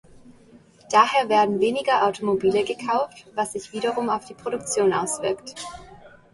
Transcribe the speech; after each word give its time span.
Daher 0.89 1.29
werden 1.29 1.59
weniger 1.59 2.07
Automobile 2.07 2.63
gekauft, 2.63 3.27
was 3.35 3.53
sich 3.53 3.71
wiederum 3.71 4.09
auf 4.09 4.25
die 4.25 4.33
Produktion 4.33 4.93
auswirkt. 4.93 5.53